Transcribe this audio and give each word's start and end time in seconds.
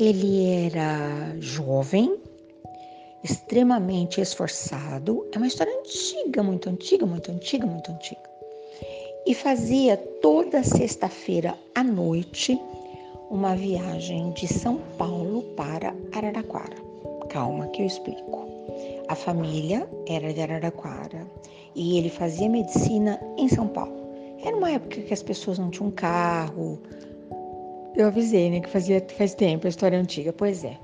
Ele 0.00 0.46
era 0.64 1.36
jovem, 1.40 2.16
extremamente 3.22 4.18
esforçado. 4.18 5.26
É 5.30 5.36
uma 5.36 5.46
história 5.46 5.78
antiga, 5.78 6.42
muito 6.42 6.70
antiga, 6.70 7.04
muito 7.04 7.30
antiga, 7.30 7.66
muito 7.66 7.92
antiga. 7.92 8.22
E 9.26 9.34
fazia 9.34 9.98
toda 10.22 10.64
sexta-feira 10.64 11.54
à 11.74 11.84
noite 11.84 12.58
uma 13.30 13.54
viagem 13.54 14.30
de 14.30 14.48
São 14.48 14.78
Paulo 14.96 15.42
para 15.54 15.94
Araraquara. 16.14 16.76
Calma 17.28 17.66
que 17.66 17.82
eu 17.82 17.86
explico. 17.86 18.48
A 19.06 19.14
família 19.14 19.86
era 20.08 20.32
de 20.32 20.40
Araraquara 20.40 21.26
e 21.74 21.98
ele 21.98 22.08
fazia 22.08 22.48
medicina 22.48 23.20
em 23.36 23.50
São 23.50 23.68
Paulo. 23.68 24.00
Era 24.42 24.56
uma 24.56 24.70
época 24.70 25.02
que 25.02 25.12
as 25.12 25.22
pessoas 25.22 25.58
não 25.58 25.68
tinham 25.68 25.90
carro. 25.90 26.78
Eu 27.96 28.06
avisei, 28.06 28.50
né, 28.50 28.60
que 28.60 28.68
fazia 28.68 29.04
faz 29.16 29.34
tempo, 29.34 29.66
a 29.66 29.70
história 29.70 29.96
é 29.96 30.00
antiga. 30.00 30.32
Pois 30.32 30.64
é. 30.64 30.76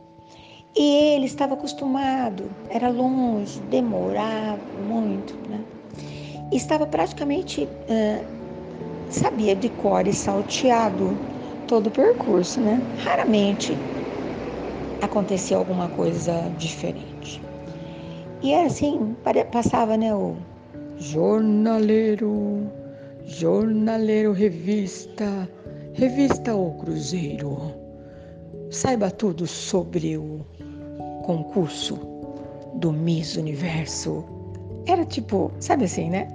E 0.76 1.14
ele 1.14 1.24
estava 1.24 1.54
acostumado, 1.54 2.50
era 2.68 2.88
longe, 2.90 3.60
demorava 3.60 4.60
muito, 4.78 5.34
né? 5.48 5.64
Estava 6.52 6.86
praticamente, 6.86 7.64
uh, 7.64 8.26
sabia 9.08 9.56
de 9.56 9.70
cor 9.70 10.06
e 10.06 10.12
salteado 10.12 11.18
todo 11.66 11.86
o 11.86 11.90
percurso, 11.90 12.60
né? 12.60 12.82
Raramente 12.98 13.78
acontecia 15.00 15.56
alguma 15.56 15.88
coisa 15.88 16.52
diferente. 16.58 17.42
E 18.42 18.52
era 18.52 18.66
assim, 18.66 19.16
passava, 19.50 19.96
né, 19.96 20.14
o 20.14 20.36
jornaleiro, 20.98 22.70
jornaleiro 23.24 24.32
revista, 24.32 25.48
revista 25.96 26.54
O 26.54 26.74
Cruzeiro. 26.74 27.72
Saiba 28.70 29.10
tudo 29.10 29.46
sobre 29.46 30.18
o 30.18 30.44
concurso 31.24 31.98
do 32.74 32.92
Miss 32.92 33.36
Universo. 33.36 34.22
Era 34.86 35.06
tipo, 35.06 35.50
sabe 35.58 35.86
assim, 35.86 36.10
né? 36.10 36.28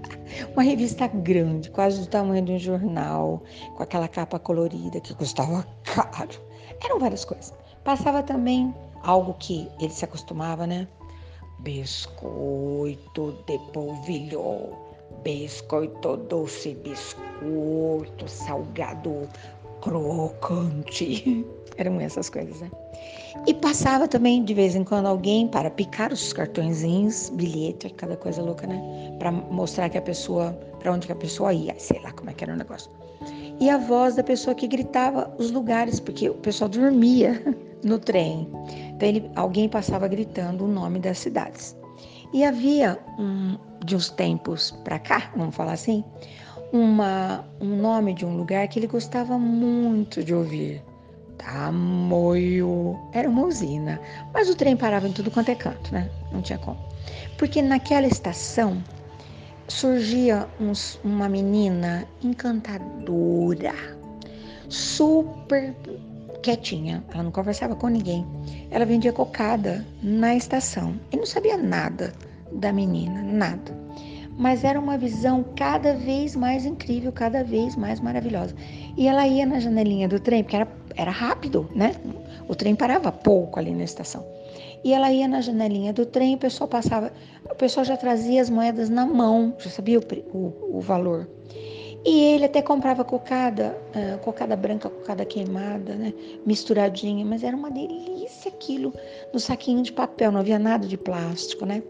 Uma 0.56 0.62
revista 0.62 1.06
grande, 1.08 1.70
quase 1.70 2.00
do 2.00 2.06
tamanho 2.06 2.42
de 2.42 2.52
um 2.52 2.58
jornal, 2.58 3.42
com 3.76 3.82
aquela 3.82 4.08
capa 4.08 4.38
colorida 4.38 4.98
que 4.98 5.14
custava 5.14 5.66
caro. 5.84 6.40
Eram 6.82 6.98
várias 6.98 7.26
coisas. 7.26 7.52
Passava 7.84 8.22
também 8.22 8.74
algo 9.02 9.34
que 9.34 9.68
ele 9.78 9.92
se 9.92 10.06
acostumava, 10.06 10.66
né? 10.66 10.88
Biscoito 11.58 13.44
de 13.46 13.58
polvilho, 13.74 14.72
biscoito 15.22 16.16
doce, 16.16 16.74
biscoito 16.74 18.28
salgado, 18.28 19.28
crocante. 19.80 21.46
Eram 21.78 22.00
essas 22.00 22.28
coisas, 22.28 22.60
né? 22.60 22.70
E 23.46 23.54
passava 23.54 24.06
também 24.06 24.44
de 24.44 24.52
vez 24.52 24.74
em 24.74 24.84
quando 24.84 25.06
alguém 25.06 25.48
para 25.48 25.70
picar 25.70 26.12
os 26.12 26.32
cartõezinhos, 26.32 27.30
bilhete, 27.30 27.88
cada 27.94 28.16
coisa 28.16 28.42
louca, 28.42 28.66
né? 28.66 29.16
Para 29.18 29.32
mostrar 29.32 29.88
que 29.88 29.96
a 29.96 30.02
pessoa, 30.02 30.52
para 30.78 30.92
onde 30.92 31.06
que 31.06 31.12
a 31.12 31.16
pessoa 31.16 31.52
ia, 31.52 31.74
sei 31.78 32.00
lá 32.02 32.12
como 32.12 32.30
é 32.30 32.34
que 32.34 32.44
era 32.44 32.52
o 32.52 32.56
negócio. 32.56 32.90
E 33.58 33.70
a 33.70 33.78
voz 33.78 34.16
da 34.16 34.22
pessoa 34.22 34.54
que 34.54 34.66
gritava 34.66 35.32
os 35.38 35.50
lugares, 35.50 35.98
porque 35.98 36.28
o 36.28 36.34
pessoal 36.34 36.68
dormia 36.68 37.42
no 37.82 37.98
trem. 37.98 38.48
Então 38.94 39.08
ele, 39.08 39.30
alguém 39.34 39.68
passava 39.68 40.06
gritando 40.06 40.64
o 40.64 40.68
nome 40.68 40.98
das 40.98 41.18
cidades. 41.18 41.76
E 42.32 42.44
havia 42.44 42.98
um, 43.18 43.56
de 43.84 43.94
uns 43.94 44.08
tempos 44.10 44.70
para 44.84 44.98
cá, 44.98 45.30
vamos 45.36 45.54
falar 45.54 45.72
assim, 45.72 46.02
uma, 46.72 47.44
um 47.60 47.76
nome 47.76 48.14
de 48.14 48.24
um 48.24 48.36
lugar 48.36 48.66
que 48.68 48.78
ele 48.78 48.86
gostava 48.86 49.38
muito 49.38 50.24
de 50.24 50.34
ouvir. 50.34 50.82
Tamoio. 51.36 52.96
Era 53.12 53.28
uma 53.28 53.46
usina. 53.46 54.00
Mas 54.32 54.48
o 54.48 54.54
trem 54.54 54.76
parava 54.76 55.08
em 55.08 55.12
tudo 55.12 55.30
quanto 55.30 55.50
é 55.50 55.54
canto, 55.54 55.92
né? 55.92 56.08
Não 56.30 56.40
tinha 56.40 56.58
como. 56.58 56.78
Porque 57.36 57.60
naquela 57.60 58.06
estação 58.06 58.82
surgia 59.68 60.48
uns, 60.60 60.98
uma 61.02 61.28
menina 61.28 62.06
encantadora, 62.22 63.74
super 64.68 65.74
quietinha. 66.42 67.02
Ela 67.12 67.22
não 67.22 67.30
conversava 67.30 67.74
com 67.74 67.88
ninguém. 67.88 68.26
Ela 68.70 68.84
vendia 68.84 69.12
cocada 69.12 69.86
na 70.02 70.34
estação. 70.34 70.94
E 71.10 71.16
não 71.16 71.24
sabia 71.24 71.56
nada 71.56 72.12
da 72.52 72.72
menina, 72.72 73.22
nada 73.22 73.82
mas 74.36 74.64
era 74.64 74.78
uma 74.78 74.96
visão 74.96 75.44
cada 75.56 75.94
vez 75.94 76.34
mais 76.34 76.64
incrível, 76.64 77.12
cada 77.12 77.44
vez 77.44 77.76
mais 77.76 78.00
maravilhosa. 78.00 78.54
E 78.96 79.06
ela 79.06 79.26
ia 79.26 79.46
na 79.46 79.60
janelinha 79.60 80.08
do 80.08 80.18
trem, 80.18 80.42
porque 80.42 80.56
era, 80.56 80.68
era 80.96 81.10
rápido, 81.10 81.68
né? 81.74 81.94
O 82.48 82.54
trem 82.54 82.74
parava 82.74 83.12
pouco 83.12 83.58
ali 83.58 83.72
na 83.72 83.84
estação. 83.84 84.26
E 84.84 84.92
ela 84.92 85.12
ia 85.12 85.28
na 85.28 85.40
janelinha 85.40 85.92
do 85.92 86.04
trem, 86.04 86.34
o 86.34 86.38
pessoal 86.38 86.68
passava, 86.68 87.12
o 87.48 87.54
pessoal 87.54 87.84
já 87.84 87.96
trazia 87.96 88.40
as 88.40 88.50
moedas 88.50 88.88
na 88.88 89.06
mão, 89.06 89.54
já 89.58 89.70
sabia 89.70 89.98
o, 89.98 90.02
o, 90.36 90.78
o 90.78 90.80
valor. 90.80 91.28
E 92.04 92.20
ele 92.34 92.46
até 92.46 92.60
comprava 92.60 93.04
cocada, 93.04 93.78
uh, 93.94 94.18
cocada 94.18 94.56
branca, 94.56 94.90
cocada 94.90 95.24
queimada, 95.24 95.94
né? 95.94 96.12
misturadinha, 96.44 97.24
mas 97.24 97.44
era 97.44 97.56
uma 97.56 97.70
delícia 97.70 98.50
aquilo 98.50 98.92
no 99.32 99.38
saquinho 99.38 99.82
de 99.82 99.92
papel, 99.92 100.32
não 100.32 100.40
havia 100.40 100.58
nada 100.58 100.86
de 100.86 100.96
plástico, 100.96 101.64
né? 101.64 101.82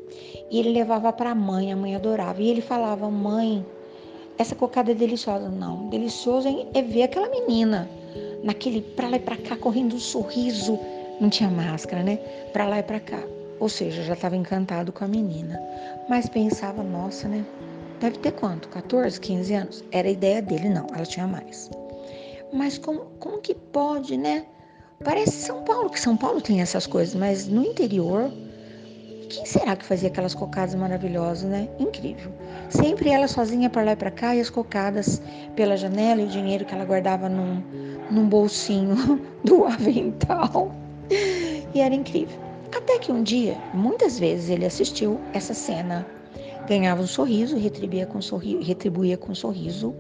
E 0.51 0.59
ele 0.59 0.71
levava 0.71 1.11
para 1.13 1.31
a 1.31 1.35
mãe, 1.35 1.73
a 1.73 1.77
mãe 1.77 1.95
adorava. 1.95 2.43
E 2.43 2.49
ele 2.49 2.61
falava: 2.61 3.11
"Mãe, 3.11 3.65
essa 4.37 4.55
cocada 4.55 4.91
é 4.91 4.95
deliciosa". 4.95 5.49
Não, 5.49 5.89
delicioso 5.89 6.47
é 6.75 6.83
ver 6.83 7.05
aquela 7.05 7.31
menina 7.31 7.89
naquele 8.43 8.83
para 8.83 9.09
lá 9.09 9.17
e 9.17 9.21
para 9.21 9.37
cá 9.37 9.57
correndo 9.57 9.97
um 9.97 10.01
sorriso, 10.01 10.79
não 11.21 11.31
tinha 11.31 11.49
máscara, 11.49 12.03
né? 12.03 12.17
Para 12.53 12.67
lá 12.67 12.81
e 12.81 12.83
para 12.83 13.01
cá. 13.01 13.23
Ou 13.59 13.69
seja, 13.69 14.03
já 14.03 14.15
estava 14.15 14.37
encantado 14.37 14.93
com 14.93 15.05
a 15.05 15.09
menina. 15.09 15.59
Mas 16.09 16.29
pensava, 16.29 16.83
nossa, 16.83 17.29
né? 17.29 17.47
Deve 18.03 18.19
ter 18.19 18.33
quanto? 18.33 18.67
14, 18.71 19.21
15 19.21 19.55
anos? 19.55 19.85
Era 19.93 20.09
a 20.09 20.11
ideia 20.11 20.43
dele, 20.43 20.69
não, 20.69 20.89
ela 20.93 21.07
tinha 21.07 21.25
mais. 21.25 21.71
Mas 22.53 22.77
como, 22.77 23.03
como 23.21 23.39
que 23.39 23.55
pode, 23.55 24.17
né? 24.17 24.45
Parece 25.05 25.31
São 25.31 25.63
Paulo, 25.63 25.89
que 25.89 26.01
São 26.01 26.17
Paulo 26.17 26.41
tem 26.41 26.61
essas 26.61 26.85
coisas, 26.85 27.15
mas 27.15 27.47
no 27.47 27.63
interior, 27.63 28.29
quem 29.29 29.47
será 29.47 29.77
que 29.77 29.85
fazia 29.85 30.09
aquelas 30.09 30.35
cocadas 30.35 30.75
maravilhosas, 30.75 31.49
né? 31.49 31.69
Incrível. 31.79 32.33
Sempre 32.71 33.11
ela 33.11 33.29
sozinha 33.29 33.71
para 33.71 33.85
lá 33.85 33.93
e 33.93 33.97
para 33.97 34.11
cá 34.11 34.35
e 34.35 34.41
as 34.41 34.51
cocadas 34.51 35.23
pela 35.55 35.77
janela 35.77 36.23
e 36.23 36.25
o 36.25 36.29
dinheiro 36.29 36.65
que 36.65 36.75
ela 36.75 36.85
guardava 36.85 37.29
num, 37.29 37.63
num 38.11 38.29
bolsinho 38.29 38.97
do 39.45 39.65
avental. 39.65 40.75
E 41.73 41.81
era 41.81 41.95
incrível. 41.95 42.37
Até 42.77 42.99
que 42.99 43.13
um 43.13 43.23
dia, 43.23 43.57
muitas 43.73 44.19
vezes, 44.19 44.51
ele 44.51 44.67
assistiu 44.67 45.21
essa 45.33 45.55
cena 45.55 46.05
ganhava 46.67 47.03
um 47.03 47.07
sorriso, 47.07 47.57
retribuía 47.57 48.07
com 48.07 48.21
sorriso, 48.21 48.63
retribuía 48.63 49.17
com 49.17 49.35
sorriso, 49.35 49.95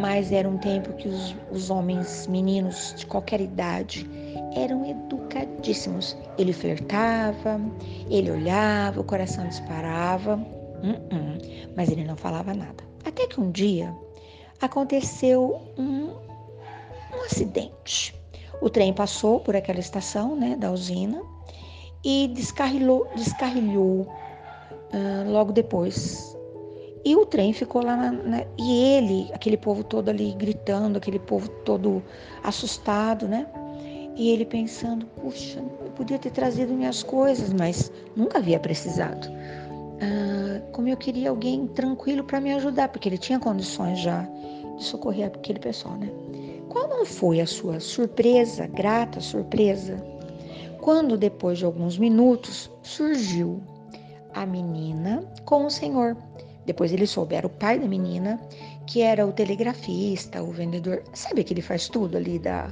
mas 0.00 0.32
era 0.32 0.48
um 0.48 0.58
tempo 0.58 0.92
que 0.94 1.08
os, 1.08 1.34
os 1.50 1.70
homens, 1.70 2.26
meninos 2.26 2.94
de 2.96 3.06
qualquer 3.06 3.40
idade, 3.40 4.08
eram 4.54 4.84
educadíssimos. 4.84 6.16
Ele 6.38 6.52
flertava, 6.52 7.60
ele 8.10 8.30
olhava, 8.30 9.00
o 9.00 9.04
coração 9.04 9.46
disparava, 9.48 10.36
uh 10.36 10.86
-uh, 10.86 11.70
mas 11.76 11.90
ele 11.90 12.04
não 12.04 12.16
falava 12.16 12.54
nada. 12.54 12.84
Até 13.04 13.26
que 13.26 13.40
um 13.40 13.50
dia 13.50 13.94
aconteceu 14.60 15.60
um, 15.78 16.10
um 17.14 17.24
acidente. 17.24 18.14
O 18.60 18.68
trem 18.68 18.92
passou 18.92 19.40
por 19.40 19.54
aquela 19.54 19.78
estação 19.78 20.34
né, 20.34 20.56
da 20.56 20.70
usina 20.72 21.22
e 22.04 22.28
descarrilhou, 22.28 23.08
descarrilhou 23.14 24.06
uh, 24.92 25.30
logo 25.30 25.52
depois. 25.52 26.36
E 27.04 27.14
o 27.16 27.24
trem 27.24 27.52
ficou 27.52 27.82
lá 27.82 27.96
na, 27.96 28.12
na, 28.12 28.44
e 28.58 28.84
ele, 28.84 29.30
aquele 29.32 29.56
povo 29.56 29.84
todo 29.84 30.08
ali 30.08 30.32
gritando, 30.32 30.98
aquele 30.98 31.18
povo 31.18 31.48
todo 31.64 32.02
assustado, 32.42 33.26
né? 33.26 33.46
E 34.16 34.30
ele 34.30 34.44
pensando, 34.44 35.06
puxa, 35.20 35.60
eu 35.60 35.90
podia 35.92 36.18
ter 36.18 36.30
trazido 36.30 36.72
minhas 36.74 37.02
coisas, 37.02 37.52
mas 37.52 37.92
nunca 38.16 38.38
havia 38.38 38.58
precisado. 38.58 39.28
Uh, 39.28 40.60
como 40.72 40.88
eu 40.88 40.96
queria 40.96 41.30
alguém 41.30 41.66
tranquilo 41.68 42.24
para 42.24 42.40
me 42.40 42.52
ajudar, 42.52 42.88
porque 42.88 43.08
ele 43.08 43.18
tinha 43.18 43.38
condições 43.38 44.00
já 44.00 44.28
de 44.76 44.84
socorrer 44.84 45.26
aquele 45.26 45.60
pessoal, 45.60 45.94
né? 45.94 46.10
Qual 46.68 46.88
não 46.88 47.06
foi 47.06 47.40
a 47.40 47.46
sua 47.46 47.80
surpresa, 47.80 48.66
grata 48.66 49.20
surpresa, 49.20 49.96
quando 50.80 51.16
depois 51.16 51.58
de 51.58 51.64
alguns 51.64 51.96
minutos 51.96 52.70
surgiu 52.82 53.60
a 54.34 54.46
menina 54.46 55.24
com 55.44 55.66
o 55.66 55.70
senhor. 55.70 56.16
Depois 56.66 56.92
ele 56.92 57.06
soube, 57.06 57.34
era 57.34 57.46
o 57.46 57.50
pai 57.50 57.78
da 57.78 57.86
menina, 57.86 58.38
que 58.86 59.00
era 59.00 59.26
o 59.26 59.32
telegrafista, 59.32 60.42
o 60.42 60.52
vendedor, 60.52 61.02
sabe 61.14 61.42
que 61.42 61.54
ele 61.54 61.62
faz 61.62 61.88
tudo 61.88 62.16
ali 62.16 62.38
da, 62.38 62.70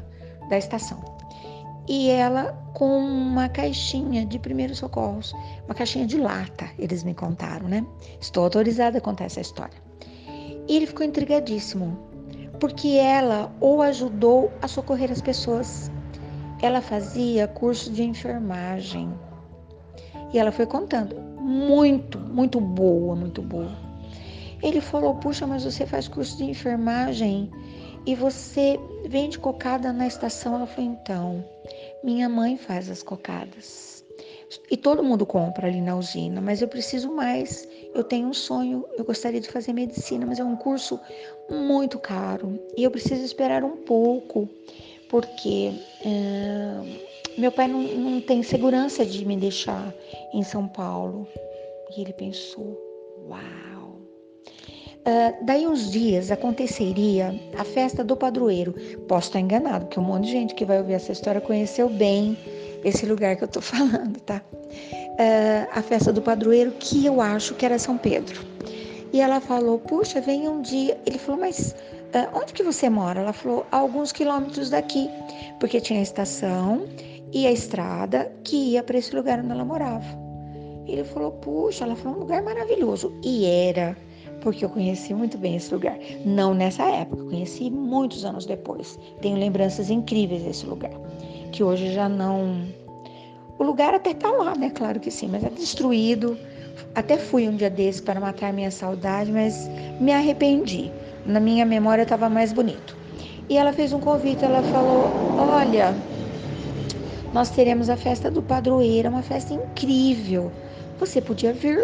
da 0.49 0.59
estação. 0.59 1.03
E 1.89 2.11
ela 2.11 2.53
com 2.75 2.99
uma 2.99 3.49
caixinha 3.49 4.27
de 4.27 4.39
primeiros 4.39 4.79
socorros, 4.79 5.33
uma 5.65 5.75
caixinha 5.75 6.07
de 6.07 6.19
lata, 6.19 6.69
eles 6.79 7.05
me 7.05 7.15
contaram, 7.15 7.69
né? 7.69 7.87
Estou 8.21 8.45
autorizada 8.45 8.99
a 8.99 9.01
contar 9.01 9.27
essa 9.27 9.41
história. 9.41 9.77
E 10.69 10.77
ele 10.77 10.87
ficou 10.87 11.07
intrigadíssimo, 11.07 11.97
porque 12.59 12.89
ela 12.89 13.55
o 13.61 13.81
ajudou 13.83 14.51
a 14.61 14.69
socorrer 14.69 15.11
as 15.11 15.21
pessoas. 15.21 15.91
ela 16.61 16.81
fazia 16.81 17.47
curso 17.47 17.93
de 17.93 18.03
enfermagem. 18.03 19.13
E 20.33 20.39
ela 20.39 20.51
foi 20.51 20.67
contando, 20.67 21.15
muito, 21.47 22.19
muito 22.19 22.61
boa, 22.61 23.15
muito 23.15 23.41
boa. 23.41 23.71
Ele 24.61 24.81
falou: 24.81 25.15
Puxa, 25.15 25.47
mas 25.47 25.63
você 25.63 25.87
faz 25.87 26.09
curso 26.09 26.37
de 26.37 26.45
enfermagem 26.45 27.49
e 28.05 28.17
você 28.17 28.79
vende 29.09 29.39
cocada 29.39 29.93
na 29.93 30.09
estação? 30.09 30.57
Ela 30.57 30.67
falou: 30.67 30.91
Então, 30.91 31.45
minha 32.03 32.29
mãe 32.29 32.57
faz 32.57 32.91
as 32.91 33.03
cocadas. 33.03 34.05
E 34.71 34.77
todo 34.77 35.03
mundo 35.03 35.25
compra 35.25 35.69
ali 35.69 35.81
na 35.81 35.97
usina, 35.97 36.41
mas 36.41 36.63
eu 36.63 36.69
preciso 36.69 37.13
mais. 37.13 37.69
Eu 37.95 38.03
tenho 38.03 38.29
um 38.29 38.35
sonho, 38.35 38.85
eu 38.99 39.05
gostaria 39.05 39.41
de 39.41 39.49
fazer 39.49 39.73
medicina, 39.73 40.27
mas 40.27 40.41
é 40.41 40.45
um 40.45 40.57
curso 40.57 41.01
muito 41.49 41.99
caro 41.99 42.59
e 42.77 42.83
eu 42.83 42.91
preciso 42.91 43.25
esperar 43.25 43.65
um 43.65 43.77
pouco, 43.79 44.49
porque 45.09 45.73
meu 47.39 47.53
pai 47.53 47.69
não, 47.69 47.83
não 47.83 48.21
tem 48.21 48.43
segurança 48.43 49.05
de 49.05 49.25
me 49.25 49.37
deixar 49.37 49.93
em 50.33 50.43
São 50.43 50.67
Paulo. 50.67 51.27
E 51.97 52.01
ele 52.01 52.13
pensou: 52.13 52.77
Uau! 53.29 53.77
Uh, 55.07 55.45
daí 55.45 55.67
uns 55.67 55.91
dias 55.91 56.33
aconteceria 56.33 57.33
a 57.57 57.65
festa 57.65 58.03
do 58.03 58.17
padroeiro. 58.17 58.73
Posso 59.07 59.29
estar 59.29 59.39
enganado, 59.39 59.87
porque 59.87 60.01
um 60.01 60.05
monte 60.05 60.25
de 60.25 60.33
gente 60.33 60.55
que 60.55 60.65
vai 60.65 60.79
ouvir 60.79 60.95
essa 60.95 61.13
história 61.13 61.41
conheceu 61.41 61.89
bem 61.89 62.37
esse 62.83 63.07
lugar 63.07 63.37
que 63.37 63.45
eu 63.45 63.49
tô 63.49 63.61
falando, 63.63 64.19
tá? 64.21 64.43
Uh, 64.53 65.69
a 65.73 65.83
festa 65.83 66.13
do 66.13 66.21
padroeiro, 66.21 66.73
que 66.73 67.07
eu 67.07 67.21
acho 67.21 67.55
que 67.55 67.65
era 67.65 67.79
São 67.79 67.97
Pedro. 67.97 68.45
E 69.13 69.21
ela 69.21 69.41
falou: 69.41 69.79
Puxa, 69.79 70.21
vem 70.21 70.49
um 70.49 70.61
dia. 70.61 70.99
Ele 71.07 71.19
falou: 71.19 71.41
Mas 71.41 71.75
uh, 72.15 72.39
onde 72.39 72.53
que 72.53 72.63
você 72.63 72.89
mora? 72.91 73.21
Ela 73.21 73.33
falou: 73.33 73.65
A 73.71 73.77
alguns 73.77 74.11
quilômetros 74.11 74.71
daqui, 74.71 75.09
porque 75.61 75.81
tinha 75.81 76.01
a 76.01 76.03
estação 76.03 76.87
e 77.33 77.47
a 77.47 77.53
estrada 77.53 78.33
que 78.45 78.57
ia 78.57 78.83
para 78.83 78.99
esse 78.99 79.15
lugar 79.15 79.41
onde 79.41 79.51
ela 79.51 79.65
morava. 79.65 80.07
Ele 80.87 81.05
falou: 81.05 81.33
Puxa, 81.33 81.85
ela 81.85 81.97
falou: 81.97 82.19
Um 82.19 82.21
lugar 82.21 82.43
maravilhoso. 82.43 83.13
E 83.23 83.45
era 83.45 83.97
porque 84.41 84.65
eu 84.65 84.71
conheci 84.71 85.13
muito 85.13 85.37
bem 85.37 85.57
esse 85.57 85.73
lugar. 85.75 85.99
Não 86.25 86.55
nessa 86.55 86.85
época, 86.85 87.25
conheci 87.25 87.71
muitos 87.71 88.25
anos 88.25 88.47
depois. 88.47 88.99
Tenho 89.21 89.39
lembranças 89.39 89.91
incríveis 89.91 90.43
desse 90.43 90.67
lugar 90.67 90.93
que 91.57 91.65
hoje 91.65 91.93
já 91.93 92.09
não. 92.09 92.67
O 93.59 93.65
lugar 93.65 93.95
até 93.95 94.11
está 94.11 94.31
lá, 94.31 94.55
né? 94.55 94.71
Claro 94.71 95.01
que 95.01 95.11
sim, 95.11 95.29
mas 95.29 95.43
é 95.43 95.49
destruído. 95.49 96.39
Até 96.95 97.17
fui 97.17 97.49
um 97.49 97.57
dia 97.57 97.71
desse 97.71 98.03
para 98.03 98.21
matar 98.21 98.53
minha 98.53 98.71
saudade, 98.71 99.33
mas 99.33 99.69
me 99.99 100.13
arrependi. 100.13 100.93
Na 101.25 101.41
minha 101.41 101.65
memória 101.65 102.03
estava 102.03 102.29
mais 102.29 102.53
bonito. 102.53 102.97
E 103.49 103.57
ela 103.57 103.73
fez 103.73 103.93
um 103.93 104.01
convite, 104.01 104.45
ela 104.45 104.63
falou: 104.65 105.09
Olha, 105.39 105.95
nós 107.33 107.51
teremos 107.51 107.89
a 107.89 107.97
festa 107.97 108.31
do 108.31 108.43
padroeiro, 108.43 109.09
uma 109.09 109.23
festa 109.23 109.53
incrível. 109.55 110.51
Você 110.99 111.21
podia 111.21 111.53
vir? 111.53 111.79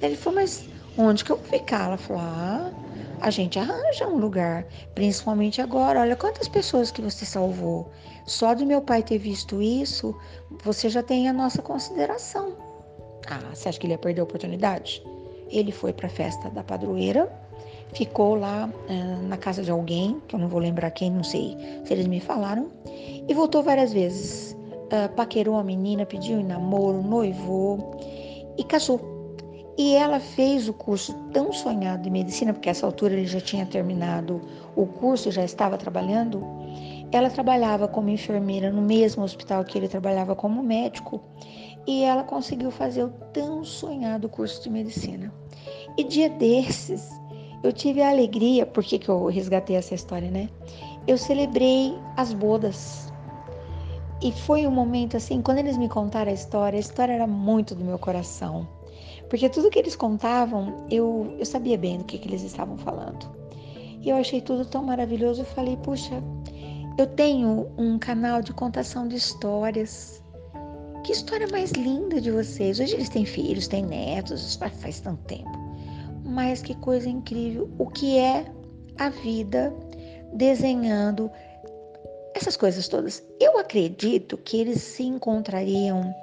Ele 0.00 0.16
falou: 0.16 0.40
Mas 0.40 0.64
onde 0.96 1.24
que 1.24 1.32
eu 1.32 1.36
vou 1.36 1.46
ficar? 1.46 1.86
Ela 1.86 1.96
falou: 1.96 2.22
Ah, 2.22 2.70
a 3.20 3.30
gente 3.30 3.58
arranja 3.58 4.06
um 4.06 4.18
lugar, 4.18 4.66
principalmente 4.94 5.60
agora. 5.60 6.00
Olha 6.00 6.16
quantas 6.16 6.48
pessoas 6.48 6.90
que 6.90 7.00
você 7.00 7.24
salvou. 7.24 7.90
Só 8.26 8.54
de 8.54 8.64
meu 8.64 8.80
pai 8.80 9.02
ter 9.02 9.18
visto 9.18 9.60
isso, 9.60 10.14
você 10.62 10.88
já 10.88 11.02
tem 11.02 11.28
a 11.28 11.32
nossa 11.32 11.60
consideração. 11.60 12.52
Ah, 13.28 13.40
você 13.52 13.68
acha 13.68 13.78
que 13.78 13.86
ele 13.86 13.94
ia 13.94 13.98
perder 13.98 14.20
a 14.20 14.24
oportunidade? 14.24 15.02
Ele 15.48 15.70
foi 15.70 15.92
para 15.92 16.06
a 16.06 16.10
festa 16.10 16.48
da 16.50 16.62
padroeira, 16.62 17.30
ficou 17.94 18.34
lá 18.34 18.68
uh, 18.88 19.22
na 19.28 19.36
casa 19.36 19.62
de 19.62 19.70
alguém, 19.70 20.20
que 20.26 20.34
eu 20.34 20.40
não 20.40 20.48
vou 20.48 20.60
lembrar 20.60 20.90
quem, 20.90 21.10
não 21.10 21.24
sei 21.24 21.56
se 21.84 21.92
eles 21.92 22.06
me 22.06 22.20
falaram, 22.20 22.70
e 23.28 23.34
voltou 23.34 23.62
várias 23.62 23.92
vezes. 23.92 24.51
Uh, 24.92 25.08
paquerou 25.14 25.56
a 25.56 25.64
menina, 25.64 26.04
pediu 26.04 26.38
em 26.38 26.44
namoro, 26.44 27.02
noivou 27.02 27.98
e 28.58 28.64
casou. 28.64 29.00
E 29.78 29.94
ela 29.94 30.20
fez 30.20 30.68
o 30.68 30.74
curso 30.74 31.14
tão 31.32 31.50
sonhado 31.50 32.02
de 32.02 32.10
medicina, 32.10 32.52
porque 32.52 32.68
essa 32.68 32.84
altura 32.84 33.14
ele 33.14 33.26
já 33.26 33.40
tinha 33.40 33.64
terminado 33.64 34.42
o 34.76 34.84
curso, 34.84 35.32
já 35.32 35.42
estava 35.42 35.78
trabalhando, 35.78 36.44
ela 37.10 37.30
trabalhava 37.30 37.88
como 37.88 38.10
enfermeira 38.10 38.70
no 38.70 38.82
mesmo 38.82 39.22
hospital 39.22 39.64
que 39.64 39.78
ele 39.78 39.88
trabalhava 39.88 40.36
como 40.36 40.62
médico 40.62 41.20
e 41.86 42.04
ela 42.04 42.22
conseguiu 42.22 42.70
fazer 42.70 43.04
o 43.04 43.10
tão 43.32 43.64
sonhado 43.64 44.28
curso 44.28 44.62
de 44.62 44.70
medicina. 44.70 45.32
E 45.96 46.04
dia 46.04 46.30
desses, 46.30 47.10
eu 47.62 47.72
tive 47.72 48.00
a 48.00 48.10
alegria, 48.10 48.64
por 48.64 48.82
que, 48.82 48.98
que 48.98 49.08
eu 49.08 49.26
resgatei 49.26 49.76
essa 49.76 49.94
história, 49.94 50.30
né? 50.30 50.48
Eu 51.06 51.18
celebrei 51.18 51.94
as 52.16 52.32
bodas. 52.32 53.11
E 54.22 54.30
foi 54.30 54.66
um 54.68 54.70
momento 54.70 55.16
assim, 55.16 55.42
quando 55.42 55.58
eles 55.58 55.76
me 55.76 55.88
contaram 55.88 56.30
a 56.30 56.34
história, 56.34 56.76
a 56.76 56.80
história 56.80 57.12
era 57.12 57.26
muito 57.26 57.74
do 57.74 57.84
meu 57.84 57.98
coração. 57.98 58.68
Porque 59.28 59.48
tudo 59.48 59.68
que 59.68 59.78
eles 59.78 59.96
contavam, 59.96 60.86
eu, 60.88 61.34
eu 61.38 61.44
sabia 61.44 61.76
bem 61.76 61.98
do 61.98 62.04
que, 62.04 62.18
que 62.18 62.28
eles 62.28 62.42
estavam 62.42 62.78
falando. 62.78 63.28
E 64.00 64.08
eu 64.08 64.16
achei 64.16 64.40
tudo 64.40 64.64
tão 64.64 64.84
maravilhoso. 64.84 65.40
Eu 65.40 65.46
falei, 65.46 65.76
puxa, 65.76 66.22
eu 66.96 67.06
tenho 67.06 67.68
um 67.76 67.98
canal 67.98 68.42
de 68.42 68.52
contação 68.52 69.08
de 69.08 69.16
histórias. 69.16 70.22
Que 71.02 71.12
história 71.12 71.48
mais 71.50 71.72
linda 71.72 72.20
de 72.20 72.30
vocês. 72.30 72.78
Hoje 72.78 72.94
eles 72.94 73.08
têm 73.08 73.24
filhos, 73.24 73.66
têm 73.66 73.84
netos, 73.84 74.54
faz 74.54 75.00
tanto 75.00 75.22
tempo. 75.24 75.50
Mas 76.24 76.62
que 76.62 76.76
coisa 76.76 77.08
incrível. 77.08 77.68
O 77.76 77.88
que 77.88 78.18
é 78.18 78.44
a 78.98 79.08
vida 79.08 79.74
desenhando 80.34 81.28
essas 82.34 82.56
coisas 82.56 82.88
todas. 82.88 83.22
Eu 83.40 83.58
acredito 83.58 84.36
que 84.36 84.60
eles 84.60 84.80
se 84.80 85.02
encontrariam 85.02 86.14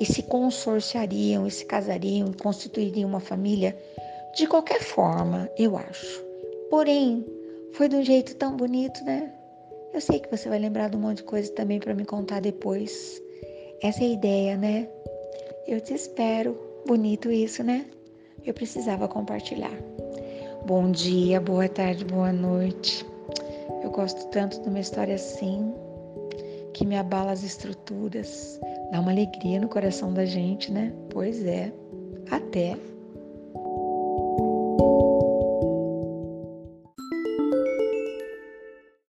e 0.00 0.04
se 0.04 0.22
consorciariam 0.22 1.46
e 1.46 1.50
se 1.50 1.64
casariam 1.64 2.28
e 2.28 2.42
constituiriam 2.42 3.08
uma 3.08 3.20
família 3.20 3.76
de 4.34 4.46
qualquer 4.46 4.80
forma, 4.80 5.48
eu 5.58 5.76
acho. 5.76 6.24
Porém, 6.70 7.24
foi 7.72 7.88
de 7.88 7.96
um 7.96 8.02
jeito 8.02 8.34
tão 8.36 8.56
bonito, 8.56 9.04
né? 9.04 9.32
Eu 9.92 10.00
sei 10.00 10.20
que 10.20 10.30
você 10.30 10.48
vai 10.48 10.58
lembrar 10.58 10.88
de 10.88 10.96
um 10.96 11.00
monte 11.00 11.18
de 11.18 11.24
coisa 11.24 11.52
também 11.52 11.78
para 11.78 11.94
me 11.94 12.04
contar 12.04 12.40
depois. 12.40 13.20
Essa 13.82 14.02
é 14.02 14.06
a 14.06 14.10
ideia, 14.10 14.56
né? 14.56 14.88
Eu 15.66 15.80
te 15.80 15.92
espero. 15.92 16.58
Bonito 16.86 17.30
isso, 17.30 17.62
né? 17.62 17.86
Eu 18.44 18.54
precisava 18.54 19.06
compartilhar. 19.06 19.76
Bom 20.64 20.90
dia, 20.90 21.40
boa 21.40 21.68
tarde, 21.68 22.04
boa 22.04 22.32
noite. 22.32 23.11
Eu 23.82 23.90
gosto 23.90 24.26
tanto 24.28 24.60
de 24.62 24.68
uma 24.68 24.80
história 24.80 25.14
assim, 25.14 25.74
que 26.72 26.86
me 26.86 26.96
abala 26.96 27.32
as 27.32 27.42
estruturas, 27.42 28.60
dá 28.90 29.00
uma 29.00 29.10
alegria 29.10 29.60
no 29.60 29.68
coração 29.68 30.12
da 30.12 30.24
gente, 30.24 30.72
né? 30.72 30.92
Pois 31.10 31.44
é. 31.44 31.72
Até. 32.30 32.76